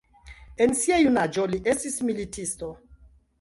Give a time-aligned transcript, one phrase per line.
[0.65, 2.73] En sia junaĝo li estis militisto.